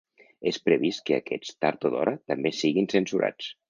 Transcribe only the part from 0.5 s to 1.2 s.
És previst que